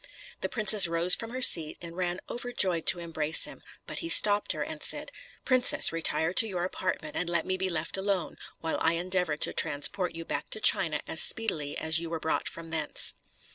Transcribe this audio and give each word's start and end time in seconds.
The 0.39 0.49
princess 0.49 0.87
rose 0.87 1.13
from 1.13 1.29
her 1.29 1.43
seat, 1.43 1.77
and 1.79 1.95
ran 1.95 2.21
overjoyed 2.27 2.87
to 2.87 2.97
embrace 2.97 3.43
him; 3.43 3.61
but 3.85 3.99
he 3.99 4.09
stopped 4.09 4.53
her, 4.53 4.63
and 4.63 4.81
said, 4.81 5.11
"Princess, 5.45 5.91
retire 5.91 6.33
to 6.33 6.47
your 6.47 6.63
apartment, 6.63 7.15
and 7.15 7.29
let 7.29 7.45
me 7.45 7.55
be 7.55 7.69
left 7.69 7.97
alone, 7.97 8.37
while 8.61 8.79
I 8.81 8.93
endeavor 8.93 9.37
to 9.37 9.53
transport 9.53 10.15
you 10.15 10.25
back 10.25 10.49
to 10.49 10.59
China 10.59 11.01
as 11.05 11.21
speedily 11.21 11.77
as 11.77 11.99
you 11.99 12.09
were 12.09 12.19
brought 12.19 12.47
from 12.49 12.71
thence." 12.71 13.13